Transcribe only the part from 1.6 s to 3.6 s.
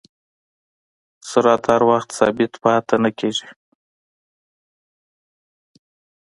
هر وخت ثابت پاتې نه کېږي.